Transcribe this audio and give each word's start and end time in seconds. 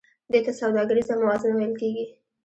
دې 0.31 0.39
ته 0.45 0.51
سوداګریزه 0.61 1.13
موازنه 1.21 1.53
ویل 1.55 1.73
کېږي 1.81 2.05